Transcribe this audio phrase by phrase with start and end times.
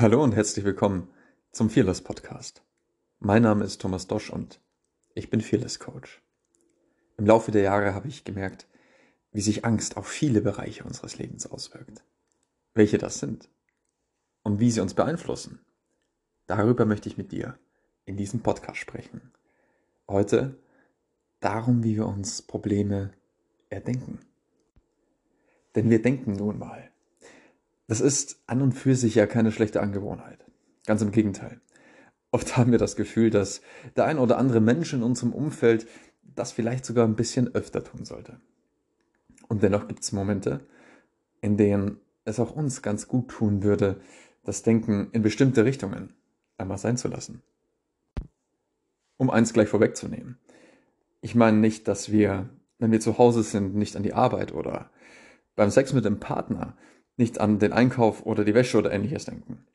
[0.00, 1.08] Hallo und herzlich willkommen
[1.50, 2.62] zum Fearless Podcast.
[3.18, 4.60] Mein Name ist Thomas Dosch und
[5.16, 6.22] ich bin Fearless Coach.
[7.16, 8.68] Im Laufe der Jahre habe ich gemerkt,
[9.32, 12.04] wie sich Angst auf viele Bereiche unseres Lebens auswirkt.
[12.74, 13.48] Welche das sind
[14.44, 15.58] und wie sie uns beeinflussen.
[16.46, 17.58] Darüber möchte ich mit dir
[18.04, 19.32] in diesem Podcast sprechen.
[20.06, 20.60] Heute
[21.40, 23.10] darum, wie wir uns Probleme
[23.68, 24.20] erdenken.
[25.74, 26.87] Denn wir denken nun mal.
[27.88, 30.44] Das ist an und für sich ja keine schlechte Angewohnheit.
[30.86, 31.60] Ganz im Gegenteil.
[32.30, 33.62] Oft haben wir das Gefühl, dass
[33.96, 35.88] der ein oder andere Mensch in unserem Umfeld
[36.22, 38.40] das vielleicht sogar ein bisschen öfter tun sollte.
[39.48, 40.60] Und dennoch gibt es Momente,
[41.40, 44.00] in denen es auch uns ganz gut tun würde,
[44.44, 46.12] das Denken in bestimmte Richtungen
[46.58, 47.42] einmal sein zu lassen.
[49.16, 50.38] Um eins gleich vorwegzunehmen.
[51.22, 54.90] Ich meine nicht, dass wir, wenn wir zu Hause sind, nicht an die Arbeit oder
[55.56, 56.76] beim Sex mit dem Partner
[57.18, 59.66] nicht an den Einkauf oder die Wäsche oder ähnliches denken.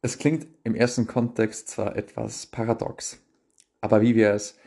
[0.00, 3.20] Es klingt im ersten Kontext zwar etwas paradox,
[3.80, 4.58] aber wie wir es,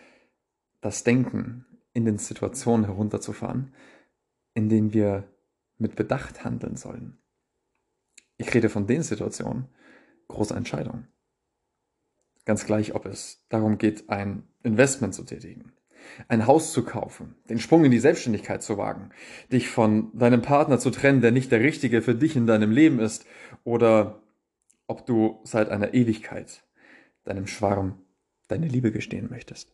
[0.81, 3.73] das Denken in den Situationen herunterzufahren,
[4.53, 5.27] in denen wir
[5.77, 7.17] mit Bedacht handeln sollen.
[8.37, 9.67] Ich rede von den Situationen,
[10.27, 11.07] große Entscheidungen.
[12.45, 15.73] Ganz gleich, ob es darum geht, ein Investment zu tätigen
[16.27, 19.09] ein Haus zu kaufen, den Sprung in die Selbstständigkeit zu wagen,
[19.51, 22.99] dich von deinem Partner zu trennen, der nicht der richtige für dich in deinem Leben
[22.99, 23.25] ist,
[23.63, 24.21] oder
[24.87, 26.63] ob du seit einer Ewigkeit
[27.23, 27.99] deinem Schwarm
[28.47, 29.71] deine Liebe gestehen möchtest.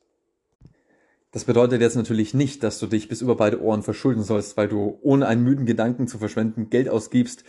[1.32, 4.68] Das bedeutet jetzt natürlich nicht, dass du dich bis über beide Ohren verschulden sollst, weil
[4.68, 7.44] du ohne einen müden Gedanken zu verschwenden Geld ausgibst,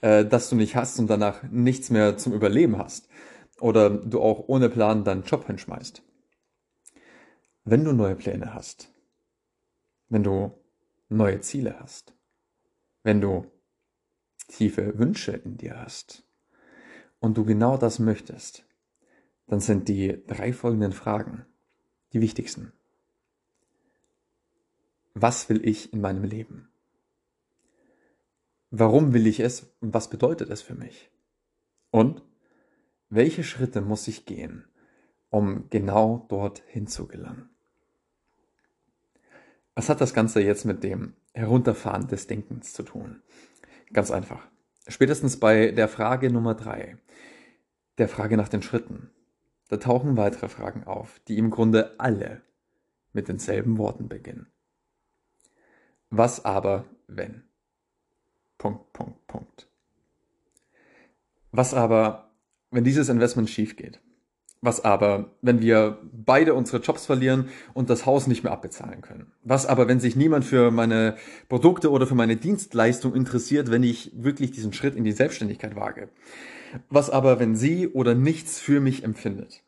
[0.00, 3.08] äh, das du nicht hast und danach nichts mehr zum Überleben hast.
[3.60, 6.02] Oder du auch ohne Plan deinen Job hinschmeißt.
[7.70, 8.90] Wenn du neue Pläne hast,
[10.08, 10.58] wenn du
[11.10, 12.14] neue Ziele hast,
[13.02, 13.44] wenn du
[14.48, 16.26] tiefe Wünsche in dir hast
[17.20, 18.64] und du genau das möchtest,
[19.48, 21.44] dann sind die drei folgenden Fragen
[22.14, 22.72] die wichtigsten.
[25.12, 26.70] Was will ich in meinem Leben?
[28.70, 31.10] Warum will ich es und was bedeutet es für mich?
[31.90, 32.22] Und
[33.10, 34.64] welche Schritte muss ich gehen,
[35.28, 37.50] um genau dorthin zu gelangen?
[39.78, 43.22] Was hat das Ganze jetzt mit dem Herunterfahren des Denkens zu tun?
[43.92, 44.44] Ganz einfach.
[44.88, 46.98] Spätestens bei der Frage Nummer drei,
[47.96, 49.12] der Frage nach den Schritten,
[49.68, 52.42] da tauchen weitere Fragen auf, die im Grunde alle
[53.12, 54.48] mit denselben Worten beginnen.
[56.10, 57.44] Was aber, wenn?
[58.58, 59.70] Punkt, Punkt, Punkt.
[61.52, 62.32] Was aber,
[62.72, 64.00] wenn dieses Investment schief geht?
[64.60, 69.32] Was aber, wenn wir beide unsere Jobs verlieren und das Haus nicht mehr abbezahlen können?
[69.44, 71.16] Was aber, wenn sich niemand für meine
[71.48, 76.08] Produkte oder für meine Dienstleistung interessiert, wenn ich wirklich diesen Schritt in die Selbstständigkeit wage?
[76.90, 79.62] Was aber, wenn sie oder nichts für mich empfindet?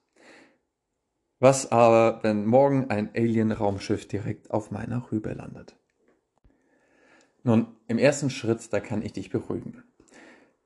[1.39, 5.77] Was aber, wenn morgen ein Alien-Raumschiff direkt auf meiner Rübe landet?
[7.45, 9.85] Nun, im ersten Schritt, da kann ich dich beruhigen.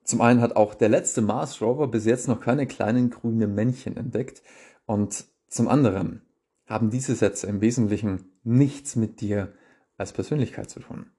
[0.05, 3.97] Zum einen hat auch der letzte Mars Rover bis jetzt noch keine kleinen grünen Männchen
[3.97, 4.43] entdeckt
[4.85, 6.23] und zum anderen
[6.67, 9.55] haben diese Sätze im Wesentlichen nichts mit dir
[9.97, 11.11] als Persönlichkeit zu tun,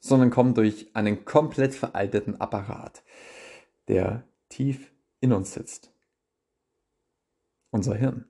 [0.00, 3.04] sondern kommen durch einen komplett veralteten Apparat,
[3.86, 5.92] der tief in uns sitzt.
[7.70, 8.26] Unser Hirn.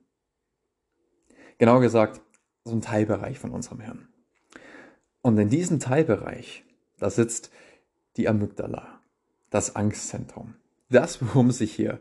[1.57, 2.21] Genauer gesagt,
[2.63, 4.07] so ein Teilbereich von unserem Hirn.
[5.21, 6.65] Und in diesem Teilbereich,
[6.97, 7.51] da sitzt
[8.17, 9.02] die Amygdala
[9.53, 10.55] das Angstzentrum.
[10.89, 11.99] Das, worum sich hier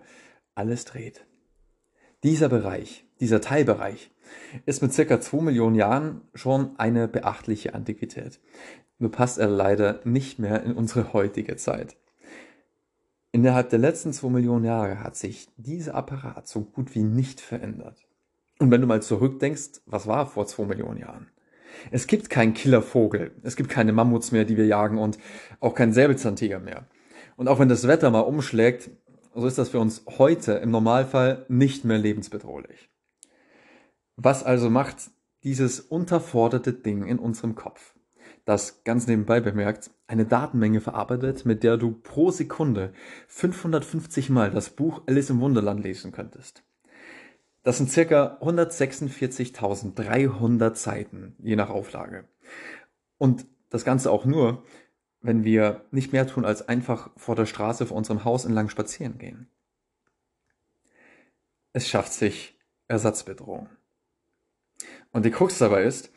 [0.54, 1.26] alles dreht.
[2.22, 4.10] Dieser Bereich, dieser Teilbereich,
[4.64, 8.40] ist mit circa 2 Millionen Jahren schon eine beachtliche Antiquität.
[8.98, 11.96] Nur passt er leider nicht mehr in unsere heutige Zeit.
[13.32, 18.06] Innerhalb der letzten 2 Millionen Jahre hat sich dieser Apparat so gut wie nicht verändert.
[18.58, 21.30] Und wenn du mal zurückdenkst, was war vor 2 Millionen Jahren?
[21.90, 25.18] Es gibt keinen Killervogel, es gibt keine Mammuts mehr, die wir jagen und
[25.60, 26.86] auch keinen Säbelzahntiger mehr.
[27.36, 28.90] Und auch wenn das Wetter mal umschlägt,
[29.34, 32.90] so ist das für uns heute im Normalfall nicht mehr lebensbedrohlich.
[34.16, 35.10] Was also macht
[35.42, 37.94] dieses unterforderte Ding in unserem Kopf,
[38.44, 42.92] das ganz nebenbei bemerkt eine Datenmenge verarbeitet, mit der du pro Sekunde
[43.28, 46.64] 550 Mal das Buch Alice im Wunderland lesen könntest.
[47.62, 52.24] Das sind circa 146.300 Seiten, je nach Auflage.
[53.18, 54.64] Und das Ganze auch nur,
[55.22, 59.18] wenn wir nicht mehr tun, als einfach vor der Straße vor unserem Haus entlang spazieren
[59.18, 59.48] gehen.
[61.72, 62.58] Es schafft sich
[62.88, 63.68] Ersatzbedrohung.
[65.12, 66.10] Und die Krux dabei ist,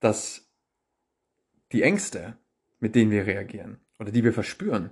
[0.00, 0.48] dass
[1.72, 2.36] die Ängste,
[2.78, 4.90] mit denen wir reagieren oder die wir verspüren,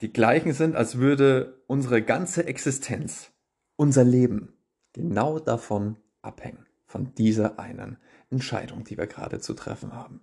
[0.00, 3.32] die gleichen sind, als würde unsere ganze Existenz,
[3.76, 4.52] unser Leben
[4.92, 7.96] genau davon abhängen, von dieser einen
[8.30, 10.20] Entscheidung, die wir gerade zu treffen haben.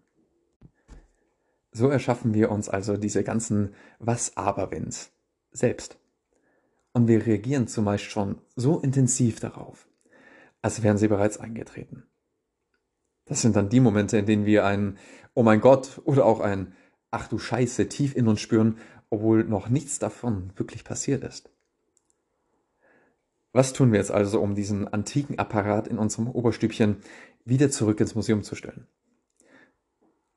[1.71, 5.11] So erschaffen wir uns also diese ganzen Was-Aber-Wenns
[5.51, 5.97] selbst.
[6.93, 9.87] Und wir reagieren zumeist schon so intensiv darauf,
[10.61, 12.03] als wären sie bereits eingetreten.
[13.25, 14.97] Das sind dann die Momente, in denen wir ein
[15.35, 16.73] Oh mein Gott oder auch ein
[17.11, 18.77] Ach du Scheiße tief in uns spüren,
[19.09, 21.49] obwohl noch nichts davon wirklich passiert ist.
[23.51, 26.97] Was tun wir jetzt also, um diesen antiken Apparat in unserem Oberstübchen
[27.45, 28.85] wieder zurück ins Museum zu stellen?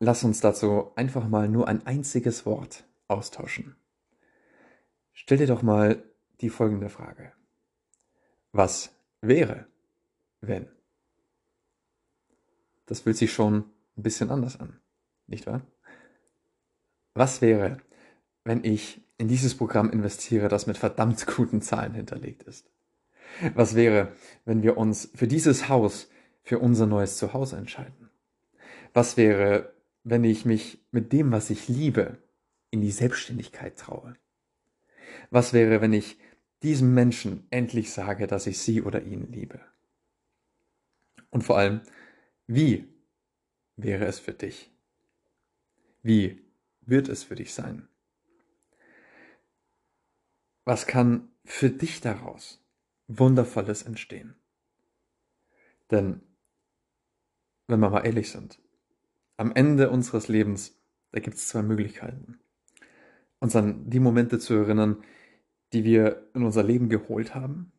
[0.04, 3.76] Lass uns dazu einfach mal nur ein einziges Wort austauschen.
[5.12, 6.02] Stell dir doch mal
[6.40, 7.32] die folgende Frage.
[8.50, 8.90] Was
[9.20, 9.68] wäre,
[10.40, 10.68] wenn?
[12.86, 13.58] Das fühlt sich schon
[13.96, 14.80] ein bisschen anders an,
[15.28, 15.62] nicht wahr?
[17.14, 17.76] Was wäre,
[18.42, 22.68] wenn ich in dieses Programm investiere, das mit verdammt guten Zahlen hinterlegt ist?
[23.54, 24.10] Was wäre,
[24.46, 26.10] wenn wir uns für dieses Haus,
[26.42, 28.10] für unser neues Zuhause entscheiden?
[28.94, 29.72] Was wäre,
[30.04, 32.18] wenn ich mich mit dem, was ich liebe,
[32.70, 34.16] in die Selbstständigkeit traue?
[35.30, 36.18] Was wäre, wenn ich
[36.62, 39.60] diesem Menschen endlich sage, dass ich sie oder ihn liebe?
[41.30, 41.80] Und vor allem,
[42.46, 42.88] wie
[43.76, 44.70] wäre es für dich?
[46.02, 46.44] Wie
[46.80, 47.88] wird es für dich sein?
[50.64, 52.62] Was kann für dich daraus
[53.08, 54.34] Wundervolles entstehen?
[55.90, 56.22] Denn,
[57.66, 58.60] wenn wir mal ehrlich sind,
[59.42, 60.80] am Ende unseres Lebens,
[61.10, 62.38] da gibt es zwei Möglichkeiten.
[63.40, 65.02] Uns an die Momente zu erinnern,
[65.72, 67.72] die wir in unser Leben geholt haben,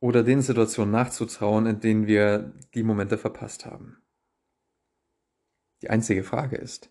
[0.00, 4.00] oder den Situationen nachzutrauen, in denen wir die Momente verpasst haben.
[5.82, 6.90] Die einzige Frage ist,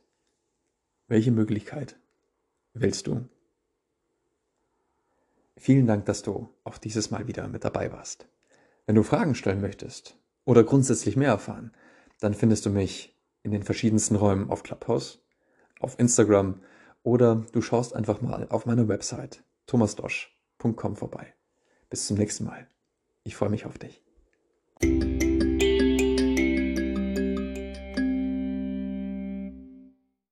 [1.07, 1.97] welche Möglichkeit
[2.73, 3.29] willst du?
[5.55, 8.27] Vielen Dank, dass du auch dieses Mal wieder mit dabei warst.
[8.85, 11.71] Wenn du Fragen stellen möchtest oder grundsätzlich mehr erfahren,
[12.19, 13.16] dann findest du mich
[13.47, 15.23] in den verschiedensten Räumen auf Clubhouse,
[15.79, 16.61] auf Instagram
[17.03, 21.33] oder du schaust einfach mal auf meiner Website thomasdosch.com vorbei.
[21.89, 22.67] Bis zum nächsten Mal.
[23.23, 24.06] Ich freue mich auf dich.